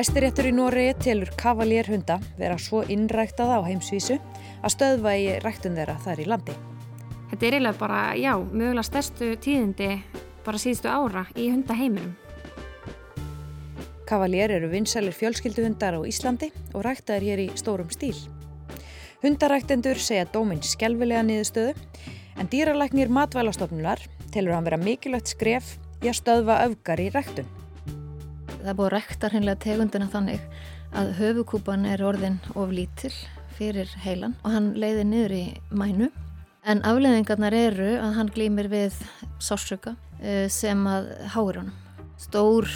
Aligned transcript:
Hæstiréttur 0.00 0.46
í 0.48 0.50
Nóri 0.56 0.86
telur 0.96 1.28
kavalérhunda 1.36 2.14
vera 2.38 2.54
svo 2.56 2.78
innræktaða 2.88 3.58
á 3.60 3.68
heimsvísu 3.68 4.14
að 4.64 4.72
stöðva 4.72 5.12
í 5.20 5.26
ræktun 5.44 5.76
þeirra 5.76 5.98
þar 6.00 6.22
í 6.22 6.24
landi. 6.30 6.54
Þetta 7.28 7.44
er 7.44 7.56
eiginlega 7.58 7.80
bara, 7.82 7.98
já, 8.16 8.30
mögulega 8.40 8.86
stærstu 8.88 9.28
tíðindi 9.44 9.90
bara 10.46 10.62
síðustu 10.62 10.88
ára 10.88 11.26
í 11.36 11.50
hundaheiminum. 11.50 12.16
Kavalér 14.08 14.56
eru 14.56 14.72
vinsælir 14.72 15.12
fjölskylduhundar 15.20 16.00
á 16.00 16.08
Íslandi 16.08 16.48
og 16.72 16.88
ræktaðir 16.88 17.28
hér 17.28 17.44
í 17.44 17.48
stórum 17.60 17.92
stíl. 17.92 18.16
Hundaræktendur 19.20 20.00
segja 20.00 20.24
dóminn 20.32 20.64
skjálfilega 20.64 21.28
niðurstöðu 21.28 21.76
en 22.40 22.48
dýralæknir 22.48 23.12
matvælastofnular 23.12 24.08
telur 24.32 24.56
hann 24.56 24.64
vera 24.64 24.80
mikilvægt 24.80 25.36
skref 25.36 25.74
í 26.00 26.08
að 26.08 26.22
stöðva 26.24 26.62
öfgar 26.70 27.04
í 27.04 27.12
ræktun. 27.12 27.59
Það 28.60 28.70
er 28.70 28.76
búið 28.76 28.86
að 28.86 28.94
rækta 28.94 29.28
hreinlega 29.32 29.60
tegundina 29.64 30.06
þannig 30.12 30.42
að 31.00 31.12
höfukúpan 31.16 31.86
er 31.88 32.02
orðin 32.04 32.36
of 32.52 32.72
lítill 32.74 33.14
fyrir 33.56 33.88
heilan 34.04 34.34
og 34.44 34.52
hann 34.52 34.72
leiði 34.76 35.04
niður 35.08 35.34
í 35.36 35.44
mænu 35.72 36.10
en 36.68 36.82
afleðingarnar 36.84 37.56
eru 37.56 37.90
að 37.96 38.16
hann 38.18 38.32
glýmir 38.34 38.68
við 38.68 38.98
sársöka 39.40 39.94
eh, 40.20 40.46
sem 40.52 40.80
að 40.88 41.08
háir 41.32 41.62
honum. 41.62 41.76
Stór 42.20 42.68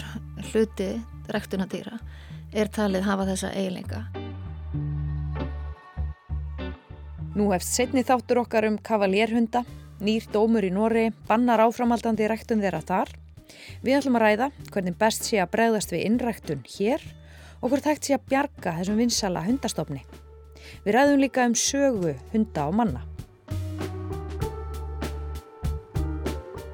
hluti 0.52 0.94
ræktunadýra 1.28 1.98
er 2.54 2.70
talið 2.72 3.04
hafa 3.04 3.28
þessa 3.28 3.52
eiginleika. 3.52 4.04
Nú 7.34 7.50
hefst 7.50 7.74
setni 7.74 8.04
þáttur 8.06 8.44
okkar 8.44 8.68
um 8.70 8.78
kavalérhunda, 8.78 9.64
nýr 10.00 10.24
dómur 10.32 10.64
í 10.64 10.70
Nóri, 10.72 11.08
bannar 11.28 11.64
áframhaldandi 11.66 12.28
ræktun 12.30 12.62
þeirra 12.62 12.80
þar. 12.86 13.10
Við 13.84 13.98
ætlum 13.98 14.18
að 14.18 14.24
ræða 14.24 14.50
hvernig 14.72 14.98
best 15.00 15.26
sé 15.28 15.40
að 15.42 15.52
bregðast 15.54 15.94
við 15.94 16.06
innræktun 16.08 16.62
hér 16.76 17.02
og 17.60 17.72
hvort 17.72 17.88
hægt 17.88 18.08
sé 18.08 18.16
að 18.16 18.28
bjarga 18.30 18.76
þessum 18.78 19.00
vinsala 19.00 19.44
hundastofni. 19.46 20.04
Við 20.84 20.96
ræðum 20.96 21.20
líka 21.22 21.44
um 21.48 21.56
sögu 21.56 22.14
hunda 22.32 22.68
og 22.68 22.78
manna. 22.80 23.04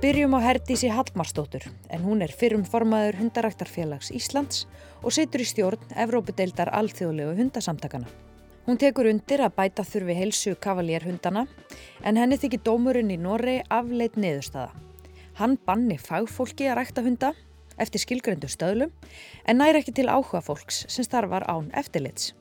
Byrjum 0.00 0.32
á 0.32 0.40
Herdísi 0.40 0.88
Hallmarsdóttur 0.88 1.66
en 1.92 2.04
hún 2.06 2.24
er 2.24 2.32
fyrrum 2.32 2.62
formaður 2.64 3.18
hundaræktarfélags 3.20 4.08
Íslands 4.16 4.64
og 5.04 5.12
situr 5.12 5.44
í 5.44 5.48
stjórn 5.50 5.92
Evrópudeildar 5.92 6.72
alþjóðlegu 6.72 7.34
hundasamtakana. 7.36 8.08
Hún 8.64 8.80
tekur 8.80 9.10
undir 9.10 9.44
að 9.44 9.58
bæta 9.58 9.84
þurfi 9.84 10.16
heilsu 10.16 10.54
kavalérhundana 10.56 11.44
en 12.06 12.16
henni 12.16 12.40
þykir 12.40 12.64
dómurinn 12.64 13.12
í 13.12 13.20
Norri 13.20 13.58
afleit 13.68 14.16
neðustada. 14.16 14.72
Hann 15.38 15.56
banni 15.66 15.98
fagfólki 16.00 16.66
að 16.68 16.80
rækta 16.80 17.04
hunda 17.06 17.32
eftir 17.80 18.02
skilgrendu 18.02 18.50
stöðlum 18.50 18.92
en 19.48 19.60
næri 19.60 19.80
ekki 19.80 19.94
til 19.96 20.10
áhuga 20.10 20.42
fólks 20.44 20.84
sem 20.90 21.06
starfar 21.06 21.46
án 21.48 21.70
eftirlits. 21.76 22.34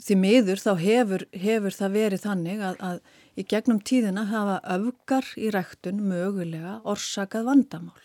Því 0.00 0.16
miður 0.16 0.60
þá 0.62 0.70
hefur, 0.80 1.24
hefur 1.34 1.74
það 1.76 1.96
verið 1.96 2.22
þannig 2.24 2.60
að, 2.64 2.76
að 2.78 3.40
í 3.40 3.44
gegnum 3.50 3.80
tíðina 3.84 4.26
hafa 4.30 4.60
öfgar 4.76 5.26
í 5.36 5.50
ræktun 5.52 6.04
mögulega 6.06 6.78
orsakað 6.88 7.48
vandamál. 7.50 8.04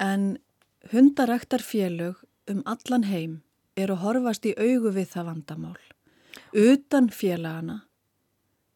En 0.00 0.36
hundaræktarfélög 0.92 2.22
um 2.50 2.62
allan 2.66 3.08
heim 3.10 3.40
eru 3.76 3.96
að 3.98 4.04
horfast 4.06 4.46
í 4.48 4.54
augu 4.58 4.94
við 4.94 5.10
það 5.12 5.28
vandamál. 5.30 5.80
Utan 6.52 7.10
félagana 7.12 7.82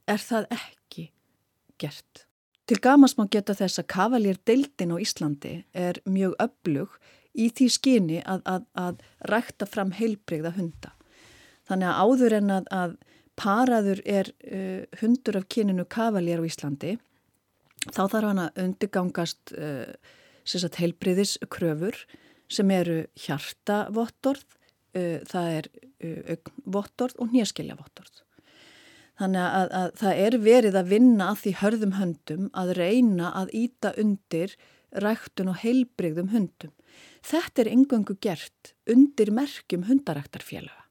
er 0.08 0.22
það 0.22 0.50
ekki 0.56 1.10
gert. 1.80 2.25
Til 2.66 2.80
gamas 2.82 3.14
má 3.14 3.28
geta 3.30 3.54
þess 3.54 3.78
að 3.78 3.90
kavalýr 3.94 4.38
deildin 4.48 4.94
á 4.94 4.98
Íslandi 4.98 5.52
er 5.70 6.00
mjög 6.02 6.34
öflug 6.42 6.96
í 7.38 7.46
því 7.54 7.66
skyni 7.70 8.22
að, 8.26 8.42
að, 8.48 8.64
að 8.74 9.04
rækta 9.30 9.68
fram 9.70 9.92
heilbreyða 9.94 10.56
hunda. 10.56 10.90
Þannig 11.68 11.92
að 11.92 12.00
áður 12.02 12.36
en 12.40 12.54
að, 12.56 12.68
að 12.74 12.96
paraður 13.38 14.02
er 14.02 14.32
uh, 14.48 14.82
hundur 15.00 15.38
af 15.38 15.48
kyninu 15.52 15.86
kavalýr 15.86 16.42
á 16.42 16.48
Íslandi 16.48 16.96
þá 17.86 18.02
þarf 18.02 18.28
hann 18.32 18.42
að 18.48 18.62
undirgangast 18.64 19.54
uh, 19.54 19.94
heilbreyðis 20.80 21.36
kröfur 21.52 21.98
sem 22.50 22.70
eru 22.74 23.04
hjartavottorð 23.26 24.46
uh, 24.96 25.18
það 25.28 25.50
er 25.60 25.70
uh, 25.70 26.34
augvottorð 26.34 27.20
og 27.22 27.34
nýjaskiljavottorð. 27.34 28.25
Þannig 29.16 29.42
að, 29.42 29.68
að 29.80 29.92
það 30.00 30.22
er 30.22 30.38
verið 30.44 30.78
að 30.78 30.90
vinna 30.92 31.28
að 31.32 31.38
því 31.42 31.52
hörðum 31.60 31.92
höndum 31.96 32.48
að 32.62 32.72
reyna 32.76 33.30
að 33.40 33.52
íta 33.56 33.92
undir 34.00 34.56
ræktun 34.92 35.52
og 35.52 35.60
heilbrigðum 35.62 36.32
hundum. 36.34 36.72
Þetta 37.26 37.62
er 37.62 37.70
engöngu 37.72 38.16
gert 38.22 38.74
undir 38.88 39.32
merkjum 39.34 39.86
hundaræktarfélaga. 39.88 40.84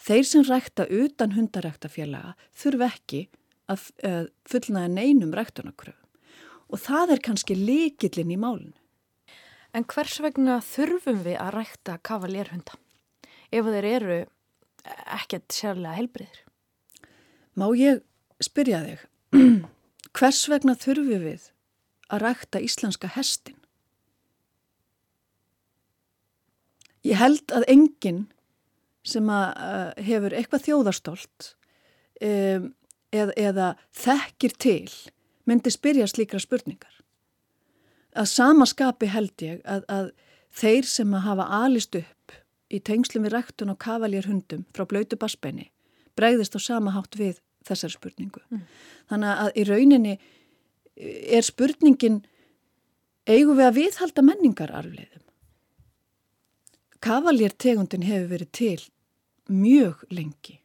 Þeir 0.00 0.26
sem 0.28 0.44
rækta 0.48 0.86
utan 0.88 1.34
hundaræktarfélaga 1.36 2.36
þurf 2.56 2.84
ekki 2.86 3.24
að 3.70 3.88
uh, 4.04 4.22
fullnaða 4.48 4.92
neinum 4.92 5.34
ræktunakröfum 5.36 5.96
og 6.70 6.78
það 6.78 7.16
er 7.16 7.24
kannski 7.24 7.56
likillin 7.58 8.30
í 8.30 8.38
málinu. 8.38 8.76
En 9.74 9.84
hvers 9.90 10.20
vegna 10.22 10.60
þurfum 10.62 11.24
við 11.24 11.36
að 11.42 11.52
rækta 11.56 11.96
kavalérhunda? 12.06 12.78
ef 13.50 13.66
þeir 13.66 13.88
eru 13.88 14.20
ekkert 15.18 15.54
sérlega 15.54 15.98
helbriðir. 15.98 16.38
Má 17.58 17.66
ég 17.76 18.02
spyrja 18.42 18.82
þig, 18.84 19.06
hvers 20.16 20.42
vegna 20.50 20.76
þurfum 20.78 21.24
við 21.24 21.48
að 22.10 22.22
rækta 22.24 22.62
íslenska 22.62 23.10
hestin? 23.16 23.58
Ég 27.06 27.16
held 27.16 27.52
að 27.56 27.66
enginn 27.72 28.26
sem 29.06 29.28
að, 29.32 29.48
uh, 29.56 30.02
hefur 30.04 30.36
eitthvað 30.36 30.66
þjóðarstólt 30.66 31.46
um, 32.20 32.68
eð, 33.10 33.32
eða 33.40 33.72
þekkir 33.96 34.56
til 34.60 34.90
myndi 35.48 35.72
spyrja 35.72 36.06
slíkra 36.10 36.40
spurningar. 36.42 36.92
Að 38.12 38.28
samaskapi 38.28 39.08
held 39.10 39.42
ég 39.42 39.62
að, 39.64 39.86
að 39.88 40.10
þeir 40.52 40.88
sem 40.90 41.14
að 41.16 41.26
hafa 41.26 41.48
alist 41.62 41.96
upp 41.96 42.36
í 42.70 42.80
tengslum 42.84 43.24
við 43.26 43.34
ræktun 43.38 43.72
og 43.72 43.80
kavaljárhundum 43.82 44.66
frá 44.76 44.84
blöytu 44.86 45.18
basbeini 45.18 45.70
bregðist 46.20 46.56
á 46.56 46.60
sama 46.60 46.94
hátt 46.94 47.16
við 47.18 47.40
þessari 47.66 47.96
spurningu. 47.96 48.42
Mm. 48.50 48.66
Þannig 49.10 49.42
að 49.44 49.50
í 49.56 49.64
rauninni 49.68 50.14
eh, 50.16 51.38
er 51.38 51.46
spurningin 51.46 52.22
eigum 53.28 53.58
við 53.58 53.66
að 53.66 53.76
viðhalda 53.80 54.24
menningararfleiðum. 54.26 55.26
Kavaljártegundin 57.00 58.04
hefur 58.04 58.32
verið 58.34 58.50
til 58.52 58.80
mjög 59.48 60.02
lengi. 60.12 60.58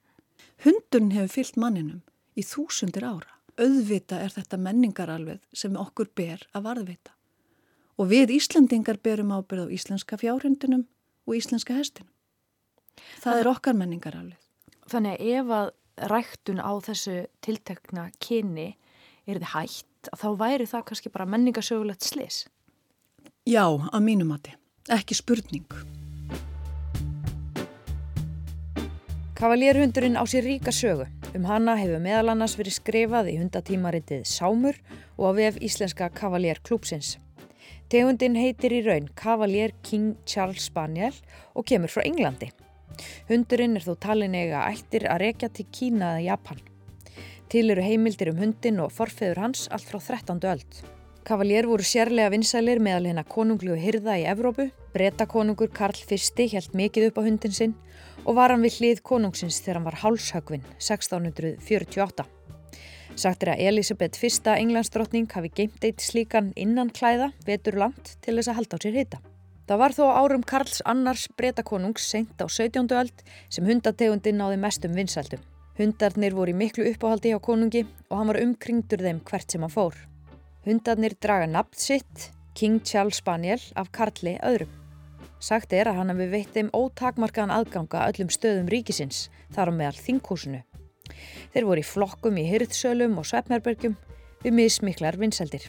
Hundun 0.65 1.13
hefur 1.15 1.31
fyllt 1.31 1.59
manninum 1.61 2.01
í 2.35 2.44
þúsundir 2.44 3.05
ára. 3.07 3.31
Öðvita 3.61 4.19
er 4.19 4.33
þetta 4.35 4.59
menningaralveð 4.59 5.39
sem 5.55 5.77
okkur 5.79 6.09
ber 6.15 6.41
að 6.51 6.65
varðvita. 6.67 7.13
Og 7.95 8.09
við 8.11 8.33
Íslandingar 8.35 8.99
berum 8.99 9.31
ábyrð 9.31 9.71
á 9.71 9.75
íslenska 9.77 10.19
fjárhundunum 10.19 10.83
og 11.23 11.38
íslenska 11.38 11.77
hestinum. 11.77 12.11
Það 13.23 13.39
er 13.39 13.51
okkar 13.51 13.77
menningaraflið. 13.79 14.41
Þannig 14.85 15.16
að 15.18 15.29
ef 15.34 15.51
að 15.57 15.69
ræktun 16.12 16.59
á 16.62 16.72
þessu 16.85 17.16
tiltekna 17.41 18.09
kyni 18.22 18.75
er 19.25 19.40
þið 19.40 19.51
hægt, 19.56 20.09
þá 20.13 20.28
væri 20.38 20.68
það 20.69 20.84
kannski 20.90 21.12
bara 21.13 21.25
menningarsögulegt 21.29 22.06
slis? 22.06 22.44
Já, 23.50 23.66
að 23.66 24.01
mínum 24.06 24.34
að 24.35 24.50
þið. 24.50 24.57
Ekki 24.95 25.18
spurning. 25.18 25.78
Kavalérhundurinn 29.35 30.16
á 30.16 30.24
sér 30.29 30.45
ríka 30.45 30.72
sögu. 30.72 31.07
Um 31.35 31.47
hana 31.50 31.74
hefur 31.75 32.00
meðal 32.00 32.31
annars 32.31 32.53
verið 32.56 32.78
skrifað 32.78 33.31
í 33.34 33.40
hundatímaritið 33.41 34.21
Sámur 34.30 34.77
og 35.18 35.25
á 35.27 35.31
vef 35.42 35.57
Íslenska 35.59 36.07
kavalérklúpsins. 36.13 37.18
Tegundin 37.89 38.38
heitir 38.39 38.74
í 38.77 38.83
raun 38.86 39.09
Cavalier 39.18 39.74
King 39.83 40.15
Charles 40.30 40.69
Spaniel 40.69 41.18
og 41.54 41.65
kemur 41.68 41.92
frá 41.92 42.06
Englandi. 42.06 42.54
Hundurinn 43.30 43.77
er 43.80 43.86
þó 43.86 43.95
talinega 44.07 44.65
ættir 44.69 45.07
að 45.09 45.21
rekja 45.25 45.50
til 45.50 45.68
Kína 45.71 46.15
eða 46.15 46.25
Japan. 46.30 46.59
Til 47.50 47.69
eru 47.69 47.83
heimildir 47.86 48.31
um 48.33 48.42
hundin 48.42 48.81
og 48.83 48.94
forfeður 48.95 49.44
hans 49.44 49.68
allt 49.74 49.89
frá 49.89 50.00
13. 50.01 50.39
öld. 50.42 50.83
Cavalier 51.25 51.65
voru 51.65 51.81
sérlega 51.81 52.30
vinsælir 52.30 52.77
meðal 52.77 53.07
hérna 53.09 53.24
konunglu 53.25 53.74
hyrða 53.81 54.19
í 54.21 54.27
Evrópu. 54.30 54.68
Breta 54.94 55.25
konungur 55.25 55.71
Karl 55.74 55.97
I 56.13 56.47
held 56.51 56.75
mikið 56.77 57.07
upp 57.09 57.18
á 57.18 57.25
hundin 57.25 57.56
sinn 57.56 57.74
og 58.25 58.36
var 58.38 58.53
hann 58.53 58.62
við 58.62 58.80
hlið 58.80 59.01
konungsins 59.01 59.57
þegar 59.62 59.80
hann 59.80 59.88
var 59.89 60.00
hálshögvinn 60.03 60.65
1648. 60.77 62.25
Sagt 63.15 63.44
er 63.44 63.53
að 63.56 63.62
Elisabeth 63.69 64.21
I. 64.21 64.30
englandsdrottning 64.53 65.30
hafi 65.33 65.50
geimt 65.50 65.83
eitt 65.88 66.03
slíkan 66.03 66.53
innan 66.56 66.92
klæða 66.94 67.31
vetur 67.47 67.80
langt 67.80 68.18
til 68.21 68.36
þess 68.38 68.51
að 68.51 68.59
halda 68.59 68.77
á 68.77 68.83
sér 68.83 69.00
hita. 69.00 69.21
Það 69.65 69.79
var 69.81 69.94
þó 69.97 70.03
árum 70.13 70.44
Karls 70.45 70.81
annars 70.85 71.23
breytakonungs 71.39 72.03
seint 72.06 72.38
á 72.38 72.45
17. 72.45 72.85
öld 72.94 73.21
sem 73.50 73.65
hundategundin 73.65 74.38
náði 74.38 74.59
mestum 74.62 74.94
vinsaldum. 74.94 75.41
Hundarnir 75.79 76.35
voru 76.38 76.53
í 76.53 76.57
miklu 76.59 76.85
uppáhaldi 76.91 77.31
á 77.33 77.41
konungi 77.41 77.81
og 78.12 78.13
hann 78.19 78.29
var 78.29 78.38
umkringdur 78.44 79.01
þeim 79.01 79.23
hvert 79.25 79.50
sem 79.50 79.65
hann 79.65 79.73
fór. 79.73 79.97
Hundarnir 80.67 81.15
draga 81.17 81.47
nafn 81.50 81.81
sitt, 81.81 82.29
King 82.53 82.77
Charles 82.85 83.17
Spaniel, 83.23 83.62
af 83.73 83.89
Karli 83.91 84.35
öðrum. 84.45 84.69
Sagt 85.41 85.73
er 85.73 85.89
að 85.89 85.97
hann 85.97 86.13
hefði 86.13 86.27
veitt 86.35 86.53
þeim 86.53 86.69
ótakmarkaðan 86.69 87.56
aðganga 87.57 88.03
öllum 88.11 88.29
stöðum 88.29 88.69
ríkisins, 88.69 89.31
þar 89.50 89.73
á 89.73 89.77
meðal 89.81 89.97
þinghúsinu. 89.97 90.61
Þeir 91.57 91.68
voru 91.71 91.81
í 91.81 91.89
flokkum 91.89 92.38
í 92.38 92.45
hyrðsölum 92.51 93.18
og 93.18 93.25
svefnherbergjum 93.31 93.97
við 94.45 94.57
mismiklar 94.61 95.18
vinseldir. 95.18 95.68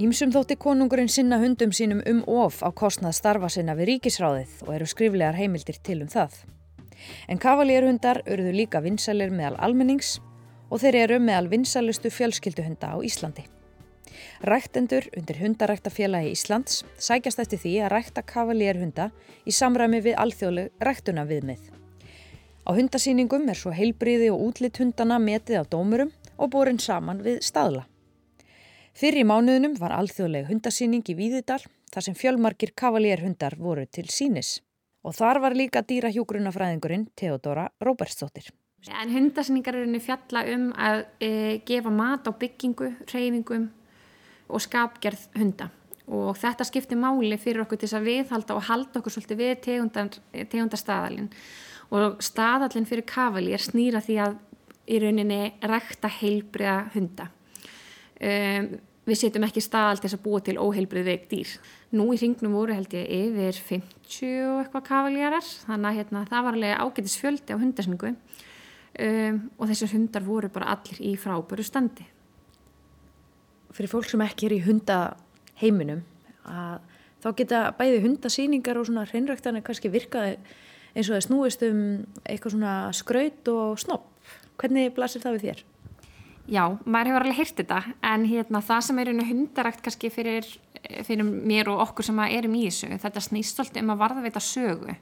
Ímsum 0.00 0.30
þótti 0.32 0.56
konungurinn 0.56 1.10
sinna 1.12 1.36
hundum 1.36 1.72
sínum 1.76 1.98
um 2.08 2.22
of 2.24 2.62
á 2.64 2.72
kostnað 2.72 3.12
starfa 3.12 3.50
sinna 3.52 3.74
við 3.76 3.90
ríkisráðið 3.90 4.62
og 4.64 4.70
eru 4.72 4.86
skriflegar 4.88 5.36
heimildir 5.36 5.76
til 5.84 5.98
um 6.00 6.08
það. 6.08 6.32
En 7.28 7.36
kavalérhundar 7.36 8.22
eruðu 8.24 8.54
líka 8.56 8.80
vinsalir 8.80 9.28
meðal 9.28 9.58
almennings 9.60 10.14
og 10.70 10.80
þeir 10.80 10.98
eru 11.02 11.18
meðal 11.20 11.50
vinsalustu 11.52 12.08
fjölskylduhunda 12.08 12.88
á 12.88 12.96
Íslandi. 13.04 13.44
Ræktendur 14.40 15.10
undir 15.12 15.42
hundaræktafélagi 15.44 16.32
Íslands 16.32 16.80
sækjast 16.96 17.44
eftir 17.44 17.60
því 17.60 17.76
að 17.84 17.92
rækta 17.92 18.24
kavalérhunda 18.24 19.10
í 19.44 19.52
samræmi 19.52 20.00
við 20.08 20.16
alþjóðleg 20.24 20.72
ræktuna 20.80 21.28
viðmið. 21.28 21.68
Á 22.64 22.70
hundasýningum 22.72 23.44
er 23.44 23.60
svo 23.60 23.76
heilbriði 23.76 24.32
og 24.32 24.48
útlitt 24.48 24.80
hundana 24.80 25.20
metið 25.20 25.60
á 25.60 25.64
dómurum 25.68 26.16
og 26.38 26.54
borin 26.56 26.80
saman 26.80 27.20
við 27.20 27.42
staðla. 27.44 27.84
Fyrir 28.92 29.22
í 29.22 29.28
mánuðunum 29.28 29.78
var 29.80 29.94
alþjóðleg 29.96 30.50
hundasýning 30.50 31.06
í 31.08 31.16
Víðidal 31.16 31.60
þar 31.92 32.06
sem 32.06 32.16
fjölmarkir 32.16 32.74
kavalérhundar 32.76 33.56
voru 33.60 33.86
til 33.88 34.08
sínis. 34.12 34.60
Og 35.02 35.16
þar 35.16 35.40
var 35.42 35.56
líka 35.56 35.82
dýrahjógrunafræðingurinn 35.82 37.08
Theodora 37.18 37.70
Róbersdóttir. 37.82 38.52
En 38.92 39.10
hundasýningar 39.14 39.78
eru 39.78 40.00
fjalla 40.02 40.42
um 40.52 40.70
að 40.74 41.04
e, 41.22 41.30
gefa 41.66 41.90
mat 41.90 42.28
á 42.28 42.32
byggingu, 42.34 42.92
reyfingum 43.10 43.70
og 44.52 44.62
skapgerð 44.62 45.28
hunda 45.38 45.70
og 46.12 46.36
þetta 46.36 46.66
skiptir 46.66 46.98
máli 46.98 47.38
fyrir 47.40 47.62
okkur 47.62 47.78
til 47.78 47.88
þess 47.88 47.98
að 48.00 48.08
viðhalda 48.10 48.56
og 48.58 48.64
halda 48.66 49.00
okkur 49.00 49.14
svolítið 49.14 49.38
við 49.38 49.52
tegundastadalinn 50.50 51.30
og 51.94 52.18
staðallin 52.24 52.88
fyrir 52.88 53.06
kavali 53.08 53.54
er 53.54 53.62
snýra 53.62 54.02
því 54.02 54.18
að 54.26 54.34
í 54.90 54.98
rauninni 54.98 55.40
rækta 55.62 56.10
heilbriða 56.10 56.90
hunda. 56.96 57.28
Um, 58.22 58.70
við 59.02 59.18
setjum 59.18 59.46
ekki 59.48 59.64
staðal 59.64 59.98
til 59.98 60.12
að 60.12 60.22
búa 60.22 60.40
til 60.46 60.54
óheilbrið 60.62 61.08
veik 61.10 61.28
dýr. 61.30 61.56
Nú 61.98 62.06
í 62.14 62.20
hringnum 62.20 62.54
voru 62.54 62.76
held 62.76 62.94
ég 62.94 63.08
yfir 63.16 63.58
50 63.66 64.46
og 64.46 64.62
eitthvað 64.62 64.86
kavaljarar 64.86 65.48
þannig 65.66 65.90
að 65.90 65.98
hérna, 65.98 66.24
það 66.30 66.46
var 66.46 66.58
alveg 66.58 66.84
ágætis 66.84 67.18
fjöldi 67.18 67.56
á 67.56 67.58
hundasningu 67.58 68.12
um, 68.12 69.42
og 69.58 69.72
þessar 69.72 69.94
hundar 69.96 70.26
voru 70.26 70.52
bara 70.54 70.70
allir 70.76 71.02
í 71.02 71.16
fráböru 71.18 71.66
standi 71.66 72.06
fyrir 73.72 73.90
fólk 73.90 74.10
sem 74.10 74.22
ekki 74.24 74.48
er 74.48 74.56
í 74.56 74.62
hundaheiminum 74.66 76.02
að 76.48 76.78
þá 77.22 77.28
geta 77.38 77.62
bæði 77.78 78.02
hundasýningar 78.06 78.80
og 78.80 78.88
svona 78.88 79.06
hreinræktanir 79.08 79.64
kannski 79.66 79.92
virkaði 79.92 80.36
eins 80.92 81.08
og 81.08 81.16
það 81.16 81.26
snúist 81.26 81.62
um 81.66 81.82
eitthvað 82.26 82.56
svona 82.56 82.72
skraut 82.96 83.52
og 83.52 83.78
snopp. 83.80 84.08
Hvernig 84.60 84.92
blasir 84.96 85.22
það 85.22 85.38
við 85.38 85.46
þér? 85.46 85.62
Já, 86.50 86.64
maður 86.82 87.12
hefur 87.12 87.24
alveg 87.24 87.38
hýrt 87.38 87.60
þetta 87.60 87.78
en 88.12 88.26
hérna, 88.26 88.60
það 88.66 88.84
sem 88.88 88.98
er 88.98 89.10
hundarækt 89.28 89.82
kannski 89.84 90.10
fyrir, 90.10 90.48
fyrir 91.06 91.22
mér 91.22 91.70
og 91.70 91.84
okkur 91.86 92.08
sem 92.08 92.18
erum 92.24 92.56
í 92.58 92.64
þessu, 92.66 92.90
þetta 92.98 93.22
snýst 93.22 93.62
alltaf 93.62 93.82
um 93.82 93.94
að 93.94 94.22
þetta 94.26 94.42
sögu. 94.42 94.96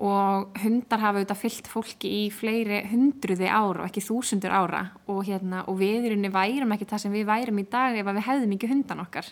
Og 0.00 0.60
hundar 0.62 1.02
hafa 1.02 1.20
auðvitað 1.20 1.40
fyllt 1.42 1.66
fólki 1.68 2.10
í 2.22 2.28
fleiri 2.32 2.78
hundruði 2.88 3.48
ára 3.48 3.82
og 3.82 3.88
ekki 3.88 4.04
þúsundur 4.04 4.52
ára 4.52 4.86
og, 5.04 5.26
hérna, 5.28 5.66
og 5.68 5.76
við 5.80 6.06
í 6.06 6.12
rauninni 6.12 6.30
værum 6.32 6.72
ekki 6.72 6.88
það 6.88 7.02
sem 7.02 7.12
við 7.12 7.26
værum 7.28 7.60
í 7.60 7.66
dag 7.68 7.98
ef 8.00 8.08
við 8.08 8.24
hefðum 8.28 8.54
ekki 8.56 8.70
hundan 8.70 9.04
okkar. 9.04 9.28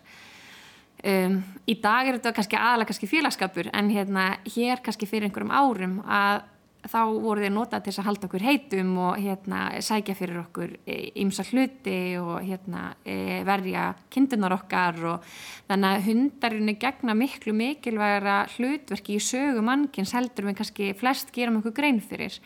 Um, 0.98 1.38
í 1.64 1.76
dag 1.80 2.08
er 2.08 2.18
þetta 2.18 2.34
kannski 2.36 2.58
aðalega 2.58 2.90
kannski 2.90 3.08
félagskapur 3.08 3.70
en 3.70 3.88
hérna, 3.94 4.28
hér 4.50 4.82
kannski 4.84 5.08
fyrir 5.08 5.28
einhverjum 5.28 5.54
árum 5.54 6.00
að 6.04 6.42
þá 6.86 7.00
voru 7.10 7.42
þeir 7.42 7.52
notað 7.54 7.84
til 7.86 7.94
að 7.96 8.06
halda 8.06 8.26
okkur 8.28 8.44
heitum 8.46 8.92
og 9.02 9.18
hérna, 9.18 9.60
sækja 9.82 10.14
fyrir 10.18 10.40
okkur 10.44 10.74
ymsa 11.18 11.44
hluti 11.50 11.98
og 12.20 12.38
hérna, 12.46 12.92
e, 13.02 13.42
verja 13.46 13.90
kindunar 14.12 14.54
okkar 14.54 15.00
og 15.10 15.28
þannig 15.68 15.88
að 15.90 16.06
hundarinn 16.06 16.72
er 16.72 16.80
gegna 16.80 17.16
miklu 17.18 17.54
mikilvægara 17.58 18.40
hlutverki 18.54 19.18
í 19.18 19.22
sögu 19.22 19.64
mannkins 19.66 20.14
heldur 20.14 20.48
við 20.48 20.58
kannski 20.60 20.92
flest 20.98 21.34
gerum 21.34 21.58
okkur 21.60 21.76
grein 21.80 22.00
fyrir. 22.00 22.38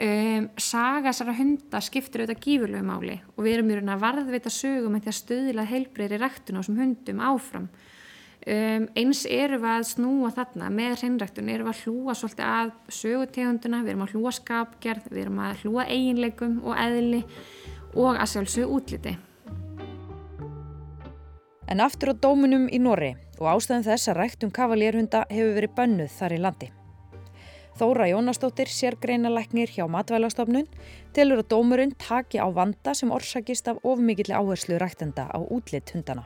Um, 0.00 0.46
saga 0.56 1.10
þessara 1.10 1.34
hunda 1.36 1.80
skiptir 1.84 2.22
auðvitað 2.22 2.44
gífurlegu 2.46 2.86
máli 2.86 3.16
og 3.34 3.42
við 3.44 3.56
erum 3.56 3.72
í 3.72 3.74
raun 3.76 3.90
að 3.92 4.04
varðvita 4.06 4.52
sögum 4.54 4.94
því 4.96 5.10
að 5.10 5.16
stöðila 5.18 5.66
heilbreyri 5.68 6.20
rættun 6.22 6.56
á 6.56 6.60
þessum 6.62 6.78
hundum 6.80 7.20
áfram 7.26 7.66
Um, 8.40 8.86
eins 8.96 9.26
eru 9.28 9.58
við 9.60 9.68
að 9.68 9.82
snúa 9.90 10.30
þarna 10.32 10.70
með 10.72 10.94
hreinræktun, 11.02 11.48
eru 11.52 11.66
við 11.66 11.74
að 11.74 11.80
hlúa 11.84 12.14
svolítið 12.16 12.46
að 12.48 12.70
sögutegunduna, 12.96 13.80
við 13.84 13.92
erum 13.92 14.04
að 14.06 14.14
hlúa 14.14 14.32
skapgerð, 14.32 15.10
við 15.12 15.24
erum 15.26 15.42
að 15.44 15.58
hlúa 15.60 15.84
eiginleikum 15.84 16.54
og 16.64 16.78
eðli 16.80 17.20
og 18.00 18.16
að 18.16 18.30
sjálfsög 18.32 18.72
útliti. 18.78 19.12
En 21.68 21.84
aftur 21.84 22.14
á 22.16 22.20
dómunum 22.24 22.64
í 22.72 22.80
Norri 22.80 23.12
og 23.36 23.52
ástæðum 23.52 23.84
þess 23.90 24.08
að 24.08 24.18
ræktun 24.22 24.56
kavalérhunda 24.56 25.26
hefur 25.28 25.54
verið 25.60 25.76
bönnuð 25.76 26.16
þar 26.16 26.38
í 26.38 26.40
landi. 26.40 26.72
Þóra 27.76 28.08
Jónastóttir, 28.08 28.72
sérgreinalæknir 28.72 29.70
hjá 29.76 29.84
matvælastofnun, 29.88 30.66
telur 31.12 31.44
að 31.44 31.52
dómurinn 31.52 31.94
taki 32.00 32.40
á 32.40 32.48
vanda 32.48 32.96
sem 32.96 33.12
orsakist 33.12 33.68
af 33.68 33.84
ofmikilli 33.84 34.32
áherslu 34.32 34.80
ræktenda 34.80 35.28
á 35.28 35.38
útlitt 35.38 35.92
hundana. 35.92 36.24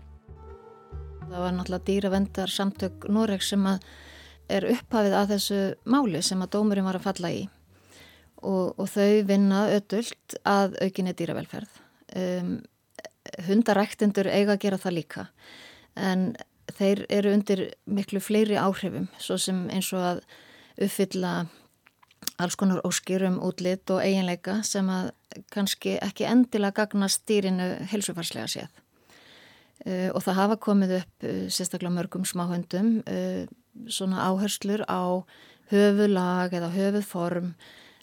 Það 1.24 1.40
var 1.40 1.54
náttúrulega 1.56 1.86
dýravendar 1.88 2.50
samtök 2.52 3.06
Noregs 3.12 3.48
sem 3.52 3.64
er 4.52 4.66
upphafið 4.68 5.16
að 5.16 5.30
þessu 5.34 5.60
máli 5.88 6.20
sem 6.22 6.42
að 6.44 6.52
dómurinn 6.56 6.86
var 6.86 6.98
að 6.98 7.06
falla 7.06 7.30
í 7.32 7.42
og, 8.44 8.74
og 8.76 8.88
þau 8.92 9.24
vinna 9.28 9.64
ödult 9.72 10.36
að 10.44 10.76
aukinni 10.84 11.14
dýravelferð. 11.16 11.80
Um, 12.14 12.58
hundaræktendur 13.48 14.28
eiga 14.28 14.54
að 14.54 14.62
gera 14.66 14.78
það 14.78 14.96
líka 14.98 15.26
en 15.96 16.34
þeir 16.76 17.04
eru 17.12 17.32
undir 17.34 17.62
miklu 17.88 18.20
fleiri 18.22 18.58
áhrifum 18.60 19.08
svo 19.18 19.38
sem 19.40 19.64
eins 19.72 19.88
og 19.96 20.04
að 20.04 20.22
uppfylla 20.84 21.34
alls 22.42 22.56
konar 22.60 22.84
óskýrum 22.84 23.40
útlitt 23.44 23.90
og 23.94 24.02
eiginleika 24.04 24.60
sem 24.66 24.88
að 24.90 25.12
kannski 25.54 25.96
ekki 26.02 26.28
endilega 26.28 26.84
gagnast 26.84 27.24
dýrinu 27.28 27.68
helsufarslega 27.90 28.50
séð. 28.50 28.83
Uh, 29.82 30.08
og 30.14 30.22
það 30.22 30.38
hafa 30.38 30.56
komið 30.62 30.92
upp 31.00 31.24
uh, 31.26 31.40
sérstaklega 31.52 31.92
mörgum 31.92 32.22
smáhundum 32.24 33.00
uh, 33.10 33.42
svona 33.90 34.22
áherslur 34.30 34.84
á 34.86 35.20
höfulag 35.72 36.54
eða 36.54 36.70
höfuðform 36.72 37.50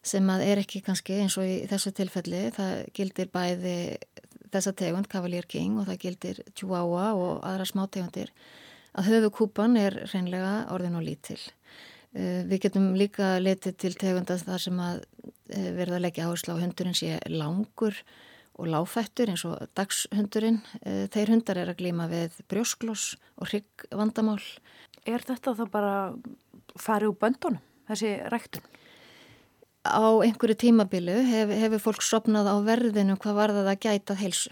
sem 0.05 0.27
að 0.33 0.43
er 0.49 0.61
ekki 0.61 0.81
kannski 0.85 1.21
eins 1.23 1.39
og 1.39 1.47
í 1.47 1.55
þessu 1.71 1.93
tilfelli. 1.95 2.43
Það 2.53 2.73
gildir 2.97 3.31
bæði 3.33 3.75
þessa 4.51 4.75
tegund 4.77 5.09
Cavalier 5.09 5.47
King 5.49 5.79
og 5.79 5.87
það 5.87 6.01
gildir 6.03 6.43
Chihuahua 6.51 7.07
og 7.15 7.41
aðra 7.47 7.69
smátegundir 7.69 8.33
að 8.97 9.07
höfukúpan 9.07 9.77
er 9.79 10.01
reynlega 10.11 10.55
orðin 10.73 10.99
og 10.99 11.05
lítil. 11.07 11.39
Við 12.11 12.57
getum 12.65 12.89
líka 12.99 13.37
letið 13.39 13.77
til 13.79 13.93
tegundast 13.95 14.49
þar 14.49 14.65
sem 14.65 14.81
að 14.83 15.05
verða 15.47 16.01
að 16.01 16.03
leggja 16.09 16.25
áherslu 16.27 16.57
á 16.57 16.61
hundurinn 16.65 16.97
sé 16.97 17.21
langur 17.31 17.95
og 18.59 18.67
láfættur 18.69 19.31
eins 19.31 19.45
og 19.47 19.57
dagshundurinn. 19.77 20.61
Eh, 20.83 21.07
þeir 21.13 21.33
hundar 21.35 21.61
er 21.61 21.71
að 21.71 21.79
glíma 21.81 22.07
við 22.11 22.37
brjósklós 22.51 23.15
og 23.37 23.51
hryggvandamál. 23.51 24.41
Er 25.07 25.23
þetta 25.25 25.55
þá 25.57 25.65
bara 25.71 25.95
farið 26.79 27.13
úr 27.13 27.19
böndunum, 27.21 27.61
þessi 27.89 28.15
ræktun? 28.31 28.65
Á 29.81 30.21
einhverju 30.21 30.59
tímabilu 30.61 31.23
hef, 31.25 31.49
hefur 31.57 31.81
fólk 31.81 32.03
sopnað 32.05 32.51
á 32.53 32.55
verðinu 32.61 33.17
hvað 33.17 33.39
var 33.39 33.53
það 33.55 33.71
að 33.71 33.81
gæta 33.87 34.17
helsu. 34.19 34.51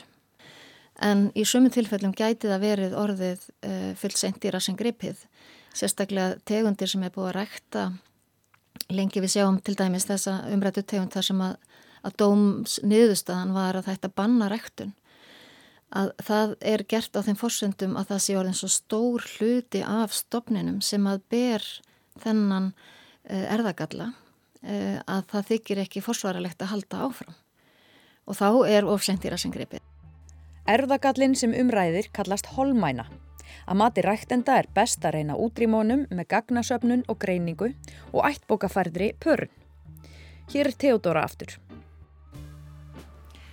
En 1.00 1.30
í 1.38 1.46
sumu 1.48 1.70
tilfellum 1.72 2.16
gæti 2.18 2.50
það 2.50 2.64
verið 2.66 2.96
orðið 2.98 3.44
uh, 3.46 3.70
eh, 3.70 3.92
fullsendýra 3.96 4.60
sem 4.60 4.76
gripið. 4.76 5.22
Sérstaklega 5.78 6.40
tegundir 6.50 6.90
sem 6.90 7.04
er 7.06 7.14
búið 7.14 7.30
að 7.30 7.36
rækta 7.38 7.84
lengi 8.90 9.22
við 9.22 9.36
sjáum 9.36 9.60
til 9.62 9.76
dæmis 9.78 10.08
þessa 10.10 10.40
umrættu 10.54 10.84
tegund 10.84 11.14
þar 11.14 11.28
sem 11.30 11.42
að 11.46 11.56
að 12.06 12.16
dóms 12.22 12.80
niðurstaðan 12.86 13.54
var 13.56 13.80
að 13.80 13.92
þetta 13.92 14.14
banna 14.16 14.50
rektun 14.52 14.96
að 15.90 16.12
það 16.22 16.56
er 16.62 16.84
gert 16.90 17.18
á 17.18 17.22
þeim 17.26 17.38
fórsendum 17.40 17.98
að 17.98 18.12
það 18.14 18.24
sé 18.24 18.38
orðin 18.38 18.58
svo 18.58 18.70
stór 18.72 19.26
hluti 19.38 19.82
af 19.82 20.14
stopninum 20.14 20.82
sem 20.86 21.06
að 21.10 21.24
ber 21.34 21.66
þennan 22.22 22.72
uh, 22.74 23.46
erðagalla 23.56 24.12
uh, 24.12 25.00
að 25.10 25.24
það 25.34 25.48
þykir 25.54 25.84
ekki 25.86 26.04
fórsvaralegt 26.06 26.62
að 26.62 26.74
halda 26.76 27.06
áfram 27.08 27.38
og 28.30 28.38
þá 28.38 28.50
er 28.70 28.86
ofsendýra 28.86 29.40
sem 29.42 29.50
greipið. 29.50 29.82
Erðagallin 30.70 31.34
sem 31.34 31.56
umræðir 31.58 32.12
kallast 32.14 32.52
holmæna. 32.54 33.08
Að 33.66 33.80
mati 33.82 34.04
ræktenda 34.06 34.60
er 34.62 34.70
best 34.76 35.02
að 35.02 35.16
reyna 35.16 35.38
útrýmónum 35.42 36.04
með 36.14 36.30
gagnasöfnun 36.36 37.02
og 37.10 37.18
greiningu 37.24 37.72
og 38.14 38.30
ættbókafærðri 38.30 39.16
pörn. 39.18 39.50
Hér 40.54 40.70
er 40.70 40.78
Theodora 40.78 41.26
aftur. 41.26 41.58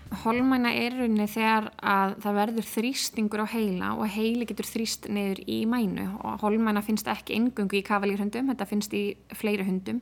Holmæna 0.07 0.71
er 0.71 0.95
rauninni 0.95 1.27
þegar 1.27 1.67
að 1.83 2.13
það 2.23 2.37
verður 2.39 2.67
þrýstingur 2.71 3.43
á 3.43 3.47
heila 3.51 3.89
og 3.99 4.07
heili 4.15 4.47
getur 4.47 4.69
þrýst 4.69 5.09
niður 5.11 5.41
í 5.51 5.59
mænu 5.67 6.07
og 6.21 6.45
holmæna 6.45 6.83
finnst 6.87 7.09
ekki 7.11 7.35
engöngu 7.35 7.81
í 7.81 7.85
kavalýrhundum, 7.87 8.53
þetta 8.53 8.69
finnst 8.71 8.95
í 8.95 9.03
fleiri 9.35 9.67
hundum. 9.67 10.01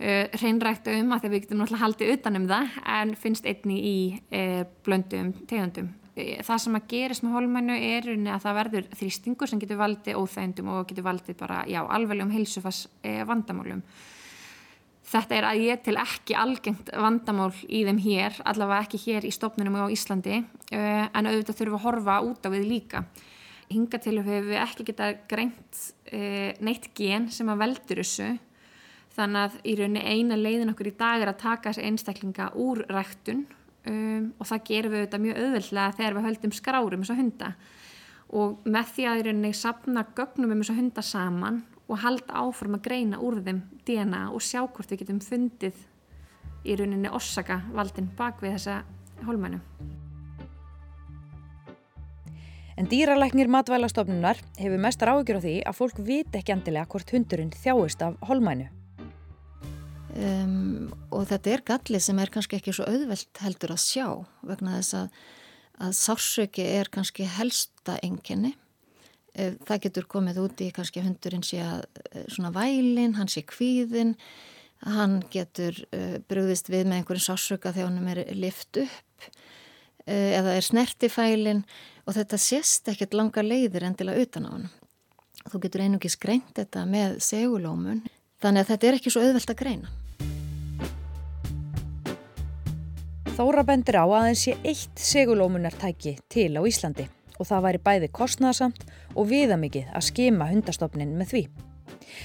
Uh, 0.00 0.24
Hreinræktu 0.32 0.94
um 0.96 1.12
að 1.12 1.26
við 1.28 1.42
getum 1.44 1.60
náttúrulega 1.60 1.84
haldið 1.84 2.12
utanum 2.14 2.46
það 2.48 2.78
en 2.88 3.10
finnst 3.20 3.48
einni 3.50 3.76
í 3.84 3.96
uh, 4.16 4.62
blöndum 4.86 5.34
tegundum. 5.50 5.90
Uh, 6.14 6.38
það 6.46 6.62
sem 6.64 6.78
að 6.78 6.86
gerist 6.94 7.26
með 7.26 7.36
holmænu 7.36 7.76
er 7.76 8.08
rauninni 8.08 8.32
að 8.32 8.46
það 8.46 8.56
verður 8.62 8.88
þrýstingur 9.02 9.52
sem 9.52 9.60
getur 9.60 9.82
valdið 9.82 10.22
óþægndum 10.22 10.72
og 10.72 10.88
getur 10.88 11.04
valdið 11.10 11.36
bara, 11.42 11.60
já, 11.68 11.82
alveglegum 11.84 12.32
heilsufas 12.32 12.86
uh, 12.88 13.20
vandamálum. 13.28 13.84
Þetta 15.10 15.34
er 15.34 15.46
að 15.48 15.60
ég 15.64 15.80
til 15.82 15.96
ekki 15.98 16.36
algengt 16.38 16.90
vandamál 16.94 17.50
í 17.66 17.82
þeim 17.86 17.98
hér, 18.04 18.36
allavega 18.46 18.86
ekki 18.86 19.00
hér 19.08 19.26
í 19.26 19.32
stopnunum 19.34 19.80
á 19.82 19.90
Íslandi, 19.90 20.38
uh, 20.38 21.06
en 21.10 21.26
auðvitað 21.26 21.58
þurfum 21.58 21.78
að 21.80 21.86
horfa 21.88 22.18
út 22.28 22.46
á 22.46 22.48
við 22.54 22.68
líka. 22.68 23.02
Hinga 23.70 23.98
til 24.02 24.16
hefur 24.20 24.46
við 24.46 24.60
ekki 24.62 24.86
geta 24.86 25.08
greint 25.30 25.80
uh, 26.14 26.52
neitt 26.62 26.92
gen 26.94 27.26
sem 27.34 27.50
að 27.50 27.64
veldur 27.64 28.02
þessu, 28.04 28.28
þannig 29.16 29.48
að 29.48 29.56
í 29.66 29.74
rauninni 29.80 30.04
eina 30.06 30.38
leiðin 30.38 30.70
okkur 30.76 30.92
í 30.92 30.94
dag 31.00 31.24
er 31.24 31.32
að 31.32 31.42
taka 31.42 31.72
þessi 31.72 31.88
einstaklinga 31.88 32.52
úr 32.62 32.84
ræktun 32.94 33.42
um, 33.90 34.30
og 34.38 34.46
það 34.46 34.64
gerum 34.70 34.94
við 34.94 35.02
auðvitað 35.02 35.24
mjög 35.24 35.40
auðveldlega 35.42 35.96
þegar 35.98 36.16
við 36.16 36.26
höldum 36.28 36.54
skrárum 36.54 37.02
þessa 37.02 37.18
hunda. 37.18 37.50
Og 38.30 38.62
með 38.62 38.94
því 38.94 39.10
að 39.10 39.20
í 39.20 39.26
rauninni 39.26 39.52
sapna 39.58 40.06
gögnum 40.14 40.54
um 40.54 40.62
þessa 40.62 40.78
hunda 40.78 41.02
saman 41.02 41.62
og 41.90 41.98
halda 42.04 42.42
áfram 42.44 42.76
að 42.78 42.84
greina 42.86 43.18
úr 43.18 43.40
þeim 43.42 43.64
DNA 43.86 44.26
og 44.30 44.42
sjá 44.44 44.62
hvort 44.62 44.92
við 44.92 45.02
getum 45.02 45.18
fundið 45.24 45.78
í 46.64 46.76
rauninni 46.78 47.10
orsaka 47.10 47.60
valdin 47.74 48.10
bak 48.16 48.42
við 48.44 48.54
þessa 48.58 48.82
hólmænu. 49.26 49.58
En 52.80 52.88
dýralæknir 52.88 53.50
matvælastofnunar 53.52 54.38
hefur 54.56 54.80
mestar 54.80 55.10
áhugjur 55.12 55.40
á 55.42 55.44
því 55.44 55.56
að 55.68 55.76
fólk 55.76 55.98
vit 56.06 56.36
ekki 56.38 56.54
andilega 56.54 56.88
hvort 56.88 57.10
hundurinn 57.12 57.50
þjáist 57.52 58.04
af 58.06 58.16
hólmænu. 58.24 58.70
Um, 60.10 60.88
og 61.12 61.26
þetta 61.30 61.52
er 61.52 61.66
gallið 61.66 62.02
sem 62.06 62.18
er 62.22 62.32
kannski 62.32 62.58
ekki 62.58 62.72
svo 62.74 62.86
auðvelt 62.88 63.42
heldur 63.44 63.74
að 63.74 63.82
sjá 63.84 64.06
vegna 64.46 64.78
þess 64.78 64.96
að, 64.98 65.20
að 65.86 65.92
sársöki 66.00 66.64
er 66.66 66.90
kannski 66.92 67.28
helsta 67.30 67.98
enginni 68.02 68.54
það 69.34 69.82
getur 69.86 70.08
komið 70.10 70.40
úti 70.42 70.70
kannski 70.74 71.04
hundurinn 71.04 71.44
sé 71.46 71.60
að 71.64 71.84
eh, 72.10 72.24
svona 72.28 72.50
vælin, 72.54 73.14
hann 73.18 73.30
sé 73.30 73.44
kvíðin 73.46 74.16
hann 74.80 75.18
getur 75.28 75.76
uh, 75.92 76.16
brúðist 76.24 76.70
við 76.72 76.86
með 76.88 77.02
einhverjum 77.02 77.26
sásöka 77.26 77.74
þegar 77.76 77.90
hann 77.90 78.12
er 78.14 78.20
lift 78.32 78.78
upp 78.80 79.26
eða 80.08 80.54
er 80.56 80.64
snertifælin 80.64 81.60
og 82.08 82.16
þetta 82.16 82.38
sést 82.40 82.88
ekkert 82.88 83.12
langa 83.14 83.44
leiðir 83.44 83.84
endilega 83.84 84.24
utan 84.24 84.48
á 84.48 84.50
hann 84.54 84.70
þú 85.52 85.60
getur 85.66 85.84
einugis 85.84 86.16
greint 86.20 86.50
þetta 86.56 86.86
með 86.88 87.18
segulómun 87.24 88.02
þannig 88.40 88.64
að 88.64 88.72
þetta 88.72 88.88
er 88.88 88.98
ekki 88.98 89.12
svo 89.12 89.24
auðvelt 89.24 89.52
að 89.52 89.60
greina. 89.60 89.96
Þóra 93.36 93.64
bendir 93.64 93.96
á 93.96 94.04
að 94.04 94.26
það 94.26 94.36
sé 94.40 94.56
eitt 94.68 95.00
segulómunartæki 95.00 96.18
til 96.28 96.50
á 96.56 96.62
Íslandi 96.64 97.06
og 97.40 97.48
það 97.48 97.64
væri 97.66 97.82
bæði 97.88 98.10
kostnæðasamt 98.14 98.84
og 99.16 99.28
viðamikið 99.30 99.90
að 99.96 100.06
skima 100.10 100.50
hundastofnin 100.50 101.16
með 101.18 101.32
því. 101.32 101.42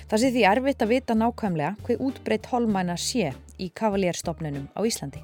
Það 0.10 0.22
sé 0.22 0.32
því 0.36 0.44
erfitt 0.50 0.84
að 0.84 0.92
vita 0.92 1.16
nákvæmlega 1.18 1.76
hver 1.88 2.04
útbreytt 2.04 2.50
holmæna 2.52 2.98
sé 3.00 3.32
í 3.62 3.70
kavalérstofnunum 3.72 4.68
á 4.76 4.82
Íslandi. 4.84 5.24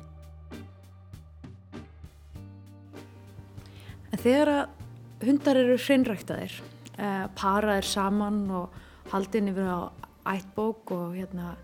Þegar 4.22 4.50
að 4.54 5.26
hundar 5.26 5.58
eru 5.58 5.78
hreinræktaðir, 5.82 6.54
eh, 6.98 7.26
paraðir 7.38 7.88
saman 7.88 8.44
og 8.52 8.70
haldin 9.12 9.50
yfir 9.50 9.66
á 9.66 9.82
ættbók 10.36 10.92
og 10.92 11.16
hérna, 11.16 11.56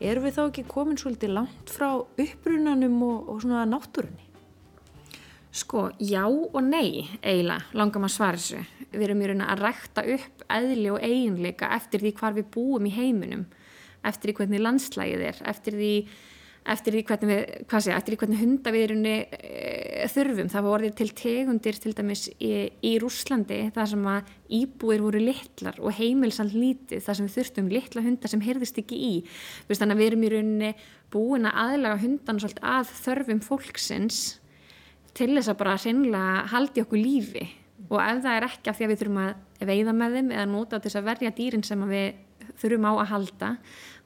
erum 0.00 0.24
við 0.26 0.36
þá 0.36 0.42
ekki 0.48 0.64
komin 0.68 0.98
svolítið 1.00 1.32
langt 1.38 1.72
frá 1.72 2.02
upprunanum 2.02 3.02
og, 3.02 3.28
og 3.28 3.40
svona 3.42 3.64
náttúrunni? 3.64 4.31
Sko, 5.52 5.90
já 6.00 6.24
og 6.24 6.62
nei 6.64 7.04
eiginlega, 7.20 7.60
langar 7.76 8.00
maður 8.00 8.08
að 8.08 8.14
svara 8.14 8.38
þessu. 8.40 8.86
Við 8.92 9.02
erum 9.04 9.20
í 9.20 9.26
raun 9.28 9.44
að 9.44 9.64
rækta 9.66 10.04
upp 10.14 10.44
eðli 10.48 10.88
og 10.94 11.04
eiginleika 11.04 11.68
eftir 11.76 12.00
því 12.00 12.12
hvar 12.16 12.36
við 12.38 12.48
búum 12.54 12.88
í 12.88 12.92
heiminum, 12.96 13.44
eftir 14.00 14.32
því 14.32 14.38
hvernig 14.38 14.64
landslægið 14.64 15.24
er, 15.28 15.42
eftir 15.52 15.76
því, 15.76 15.92
eftir 16.72 16.96
því 16.96 17.04
hvernig 17.10 17.32
við, 17.34 17.44
sé, 17.68 17.92
eftir 17.92 18.14
því 18.14 18.20
hvernig 18.24 18.42
hunda 18.46 18.72
við 18.72 18.86
erum 18.88 19.04
e, 19.12 19.20
þurfum. 20.16 20.50
Það 20.56 20.72
orðið 20.72 20.98
til 21.02 21.10
tegundir 21.20 21.84
til 21.84 21.96
dæmis 22.00 22.26
í, 22.32 22.52
í 22.80 22.96
Rúslandi 23.04 23.62
þar 23.76 23.92
sem 23.92 24.10
að 24.16 24.34
íbúir 24.62 25.04
voru 25.04 25.20
litlar 25.20 25.80
og 25.84 26.00
heimilsand 26.00 26.56
lítið 26.56 27.04
þar 27.04 27.20
sem 27.20 27.28
við 27.28 27.40
þurftum 27.42 27.72
litla 27.76 28.08
hundar 28.08 28.32
sem 28.32 28.48
heyrðist 28.48 28.80
ekki 28.80 29.04
í. 29.04 29.14
Þannig 29.68 29.98
að 29.98 30.00
við 30.00 30.14
erum 30.14 30.24
í 30.24 30.36
rauninni 30.38 30.76
búin 31.12 31.44
að 31.44 31.66
aðlaga 31.68 32.06
hundan 32.06 32.40
svolítið 32.40 32.70
að 32.72 32.94
þörfum 33.02 33.50
fólksins 33.52 34.30
til 35.16 35.30
þess 35.36 35.52
að 35.52 35.58
bara 35.60 35.78
hreinlega 35.78 36.44
haldi 36.52 36.84
okkur 36.84 37.00
lífi. 37.00 37.46
Og 37.88 37.98
ef 38.00 38.20
það 38.24 38.36
er 38.36 38.46
ekki 38.46 38.70
af 38.70 38.78
því 38.78 38.86
að 38.86 38.92
við 38.92 39.00
þurfum 39.02 39.22
að 39.22 39.66
veiða 39.68 39.94
með 39.96 40.16
þeim 40.16 40.30
eða 40.32 40.50
nota 40.50 40.78
til 40.78 40.88
þess 40.88 41.00
að 41.00 41.08
verja 41.10 41.32
dýrin 41.36 41.64
sem 41.66 41.82
við 41.90 42.52
þurfum 42.62 42.88
á 42.88 42.92
að 42.92 43.10
halda 43.12 43.50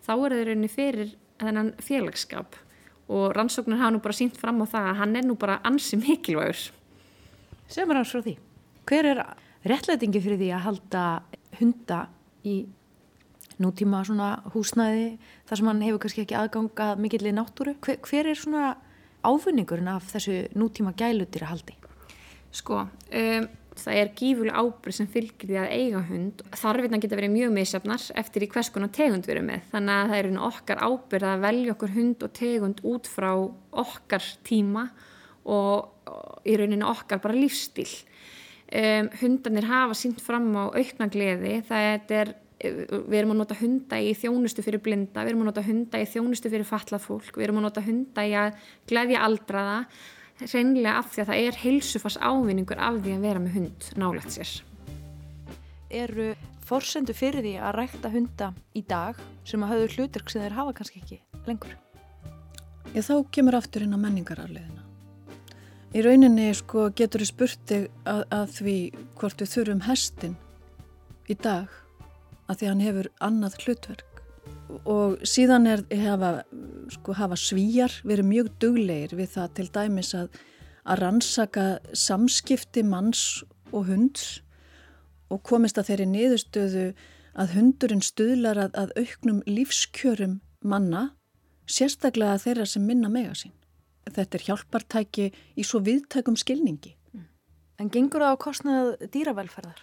þá 0.06 0.12
er 0.14 0.34
það 0.36 0.44
rauninni 0.48 0.70
fyrir 0.72 1.12
þennan 1.40 1.72
félagskap 1.82 2.56
og 3.06 3.36
rannsóknir 3.36 3.78
hafa 3.78 3.94
nú 3.94 4.00
bara 4.02 4.16
sínt 4.16 4.38
fram 4.40 4.62
á 4.62 4.66
það 4.66 4.88
að 4.90 4.98
hann 5.00 5.16
er 5.18 5.26
nú 5.26 5.36
bara 5.38 5.60
ansi 5.66 5.98
mikilvægur. 6.00 6.72
Sem 7.70 7.90
er 7.90 8.00
hans 8.00 8.14
frá 8.14 8.22
því. 8.24 8.36
Hver 8.86 9.10
er 9.12 9.22
réttlætingi 9.66 10.22
fyrir 10.22 10.40
því 10.40 10.50
að 10.54 10.66
halda 10.66 11.04
hunda 11.60 12.00
í 12.46 12.56
nútíma 13.62 14.02
svona 14.06 14.30
húsnæði 14.52 15.16
þar 15.48 15.60
sem 15.60 15.70
hann 15.70 15.84
hefur 15.86 16.02
kannski 16.02 16.24
ekki 16.26 16.38
aðganga 16.38 16.88
mikillir 17.00 17.34
náttúru? 17.36 17.76
Hver, 17.82 17.98
hver 18.04 18.30
er 18.30 18.38
svona 18.38 18.74
áfunningurinn 19.26 19.92
af 19.92 20.08
þessu 20.14 20.40
nútíma 20.58 20.94
gælutir 20.96 21.44
að 21.46 21.52
haldi? 21.54 21.76
Sko, 22.56 22.84
um, 22.86 23.48
það 23.76 23.98
er 24.00 24.12
gífuleg 24.16 24.56
ábyrg 24.56 24.96
sem 24.96 25.08
fylgir 25.10 25.50
því 25.50 25.58
að 25.60 25.72
eiga 25.74 26.02
hund. 26.08 26.44
Þarfinna 26.56 27.00
geta 27.02 27.18
verið 27.18 27.34
mjög 27.34 27.52
misjafnar 27.56 28.06
eftir 28.22 28.46
í 28.46 28.50
hvers 28.52 28.70
konar 28.72 28.92
tegund 28.94 29.28
við 29.28 29.36
erum 29.36 29.50
með. 29.50 29.66
Þannig 29.74 29.96
að 29.96 30.12
það 30.12 30.20
er 30.20 30.30
okkar 30.48 30.82
ábyrg 30.86 31.28
að 31.32 31.44
velja 31.44 31.74
okkur 31.76 31.94
hund 31.96 32.24
og 32.24 32.34
tegund 32.40 32.82
út 32.92 33.10
frá 33.10 33.30
okkar 33.84 34.30
tíma 34.46 34.86
og 35.46 35.92
í 36.46 36.56
rauninu 36.58 36.88
okkar 36.88 37.20
bara 37.22 37.36
lífstíl. 37.36 37.90
Um, 38.66 39.12
hundanir 39.20 39.68
hafa 39.68 39.94
sínt 39.94 40.22
fram 40.24 40.48
á 40.58 40.74
aukna 40.74 41.10
gleði. 41.12 41.60
Það 41.68 42.16
er 42.18 42.32
við 42.56 43.16
erum 43.18 43.34
að 43.34 43.40
nota 43.42 43.56
hunda 43.58 43.98
í 44.00 44.12
þjónustu 44.16 44.64
fyrir 44.64 44.80
blinda, 44.84 45.24
við 45.24 45.34
erum 45.34 45.44
að 45.44 45.50
nota 45.50 45.64
hunda 45.66 46.00
í 46.00 46.06
þjónustu 46.08 46.52
fyrir 46.52 46.68
fallað 46.68 47.04
fólk, 47.04 47.32
við 47.36 47.48
erum 47.48 47.60
að 47.60 47.66
nota 47.68 47.84
hunda 47.84 48.24
í 48.24 48.32
að 48.38 48.62
gleyðja 48.88 49.24
aldraða 49.26 49.78
reynilega 50.40 50.98
af 51.00 51.12
því 51.12 51.22
að 51.22 51.30
það 51.30 51.42
er 51.42 51.58
heilsufars 51.62 52.18
ávinningur 52.20 52.80
af 52.82 53.00
því 53.04 53.16
að 53.16 53.24
vera 53.24 53.42
með 53.42 53.56
hund 53.56 53.88
nálagt 54.00 54.34
sér. 54.34 54.52
Eru 55.92 56.32
forsendu 56.66 57.14
fyrir 57.16 57.44
því 57.44 57.54
að 57.62 57.76
rækta 57.76 58.10
hunda 58.12 58.50
í 58.76 58.82
dag 58.88 59.20
sem 59.46 59.62
að 59.62 59.72
hafðu 59.72 59.92
hluturk 59.94 60.32
sem 60.32 60.42
þeir 60.42 60.56
hafa 60.58 60.74
kannski 60.76 61.02
ekki 61.02 61.20
lengur? 61.46 61.76
Já, 62.92 63.00
þá 63.04 63.14
kemur 63.32 63.56
aftur 63.58 63.84
inn 63.84 63.96
á 63.96 64.00
menningararleðina. 64.00 64.82
Í 65.96 66.02
rauninni 66.04 66.50
sko, 66.56 66.90
getur 66.96 67.22
við 67.22 67.30
spurti 67.30 67.78
að, 68.04 68.22
að 68.34 68.46
því 68.58 68.78
hvort 69.16 69.40
við 69.40 69.52
þurfum 69.54 69.84
hestin 69.86 70.36
í 71.30 71.36
dag 71.40 71.72
að 72.46 72.60
því 72.60 72.70
hann 72.70 72.84
hefur 72.84 73.10
annað 73.24 73.58
hlutverk 73.64 74.22
og 74.86 75.18
síðan 75.26 75.66
er 75.70 75.82
hafa, 76.02 76.30
sko, 76.94 77.14
hafa 77.16 77.38
svíjar 77.38 77.94
verið 78.06 78.30
mjög 78.30 78.50
duglegir 78.62 79.14
við 79.18 79.32
það 79.34 79.52
til 79.58 79.66
dæmis 79.74 80.12
að, 80.18 80.40
að 80.86 81.02
rannsaka 81.02 81.66
samskipti 81.94 82.82
manns 82.86 83.44
og 83.72 83.86
hunds 83.90 84.26
og 85.32 85.42
komist 85.46 85.78
að 85.78 85.90
þeirri 85.90 86.08
niðurstöðu 86.12 86.86
að 87.36 87.54
hundurinn 87.56 88.04
stuðlar 88.04 88.60
að, 88.66 88.76
að 88.78 88.94
auknum 89.02 89.42
lífskjörum 89.46 90.40
manna 90.66 91.10
sérstaklega 91.66 92.38
þeirra 92.42 92.66
sem 92.68 92.84
minna 92.86 93.10
mega 93.12 93.34
sín. 93.34 93.54
Þetta 94.06 94.38
er 94.38 94.46
hjálpartæki 94.46 95.26
í 95.58 95.66
svo 95.66 95.82
viðtækum 95.82 96.38
skilningi. 96.38 96.94
En 97.76 97.90
gengur 97.92 98.22
það 98.22 98.38
á 98.38 98.44
kostnað 98.46 98.92
dýravelferðar? 99.12 99.82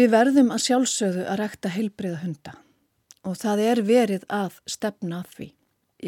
Við 0.00 0.14
verðum 0.14 0.48
að 0.54 0.62
sjálfsögðu 0.64 1.24
að 1.28 1.36
rekta 1.42 1.70
heilbriða 1.74 2.18
hunda 2.22 2.52
og 3.28 3.34
það 3.36 3.60
er 3.66 3.80
verið 3.84 4.22
að 4.32 4.54
stefna 4.64 5.18
að 5.18 5.34
því. 5.34 5.48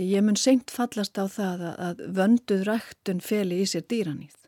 Ég 0.00 0.24
mun 0.24 0.38
seint 0.40 0.72
fallast 0.72 1.18
á 1.20 1.28
það 1.28 1.64
að 1.72 2.00
vönduð 2.16 2.62
rektun 2.70 3.20
feli 3.20 3.58
í 3.60 3.66
sér 3.68 3.84
dýranýð. 3.92 4.38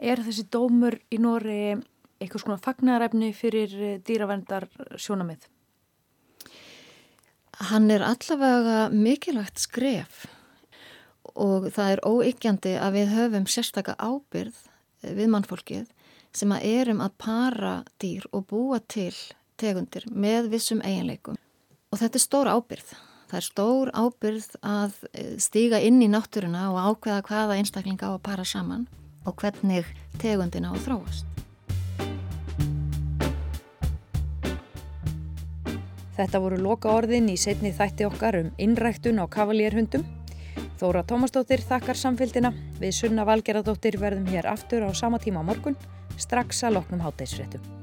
Er 0.00 0.22
þessi 0.24 0.46
dómur 0.48 0.96
í 1.12 1.18
Nóri 1.20 1.58
eitthvað 2.22 2.44
svona 2.46 2.58
fagnarefni 2.64 3.30
fyrir 3.36 3.76
dýravendar 4.06 4.70
sjónamið? 4.96 5.44
Hann 7.68 7.92
er 7.92 8.06
allavega 8.06 8.88
mikilvægt 8.94 9.60
skref 9.60 10.24
og 11.34 11.68
það 11.68 11.98
er 11.98 12.06
óyggjandi 12.08 12.76
að 12.80 12.96
við 12.96 13.16
höfum 13.18 13.50
sérstaka 13.58 14.00
ábyrð 14.00 14.64
við 15.04 15.34
mannfólkið 15.36 15.90
sem 16.36 16.52
að 16.54 16.66
erum 16.70 17.02
að 17.04 17.14
para 17.20 17.74
dýr 18.02 18.26
og 18.32 18.46
búa 18.50 18.80
til 18.80 19.14
tegundir 19.60 20.06
með 20.10 20.50
vissum 20.54 20.82
eiginleikum. 20.84 21.38
Og 21.90 21.98
þetta 22.00 22.20
er 22.20 22.24
stór 22.24 22.50
ábyrð. 22.50 22.92
Það 23.30 23.38
er 23.38 23.46
stór 23.46 23.90
ábyrð 23.94 24.54
að 24.66 24.94
eh, 25.12 25.34
stíga 25.38 25.80
inn 25.86 26.00
í 26.02 26.08
náttúruna 26.10 26.70
og 26.72 26.80
ákveða 26.90 27.26
hvaða 27.28 27.58
einstaklinga 27.60 28.10
á 28.10 28.12
að 28.16 28.24
para 28.26 28.46
saman 28.46 28.88
og 29.26 29.36
hvernig 29.42 29.86
tegundina 30.18 30.70
á 30.70 30.74
að 30.74 30.86
þróast. 30.88 31.26
Þetta 36.20 36.40
voru 36.42 36.58
loka 36.60 36.90
orðin 36.92 37.30
í 37.32 37.36
setni 37.40 37.70
þætti 37.72 38.04
okkar 38.10 38.36
um 38.42 38.50
innræktun 38.60 39.22
á 39.22 39.24
kavalérhundum. 39.30 40.02
Þóra 40.80 41.02
Tómasdóttir 41.04 41.60
þakkar 41.60 41.98
samfélgina. 42.00 42.54
Við 42.80 42.94
Sunna 42.96 43.26
Valgeradóttir 43.28 43.98
verðum 44.00 44.30
hér 44.32 44.48
aftur 44.48 44.86
á 44.88 44.90
sama 44.96 45.20
tíma 45.20 45.44
á 45.44 45.48
morgun, 45.50 45.76
strax 46.16 46.64
að 46.64 46.78
loknum 46.78 47.04
hátægisfréttum. 47.04 47.79